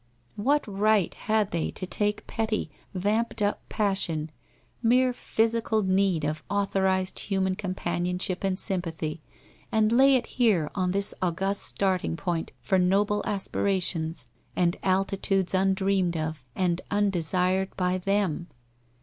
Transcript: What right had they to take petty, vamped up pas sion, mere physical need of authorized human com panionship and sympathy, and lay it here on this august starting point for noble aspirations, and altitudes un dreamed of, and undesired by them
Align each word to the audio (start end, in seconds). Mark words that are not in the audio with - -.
What 0.35 0.65
right 0.67 1.13
had 1.13 1.51
they 1.51 1.69
to 1.69 1.85
take 1.85 2.25
petty, 2.25 2.71
vamped 2.95 3.39
up 3.39 3.61
pas 3.69 3.99
sion, 3.99 4.31
mere 4.81 5.13
physical 5.13 5.83
need 5.83 6.25
of 6.25 6.41
authorized 6.49 7.19
human 7.19 7.55
com 7.55 7.75
panionship 7.75 8.39
and 8.43 8.57
sympathy, 8.57 9.21
and 9.71 9.91
lay 9.91 10.15
it 10.15 10.25
here 10.25 10.71
on 10.73 10.89
this 10.89 11.13
august 11.21 11.61
starting 11.61 12.17
point 12.17 12.51
for 12.61 12.79
noble 12.79 13.21
aspirations, 13.27 14.27
and 14.55 14.75
altitudes 14.81 15.53
un 15.53 15.75
dreamed 15.75 16.17
of, 16.17 16.43
and 16.55 16.81
undesired 16.89 17.69
by 17.77 17.99
them 17.99 18.47